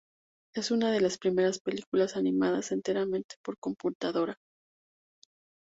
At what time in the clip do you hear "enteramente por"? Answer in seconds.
2.71-3.59